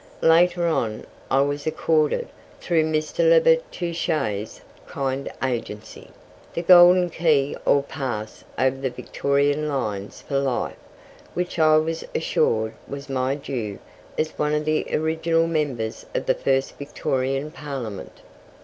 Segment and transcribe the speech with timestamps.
[0.23, 2.27] Later on I was accorded,
[2.59, 3.29] through Mr.
[3.29, 6.09] Labertouche's kind agency,
[6.55, 10.79] the golden key or pass over the Victorian lines for life,
[11.35, 13.77] which I was assured was my due
[14.17, 18.21] as one of the original members of the first Victorian Parliament.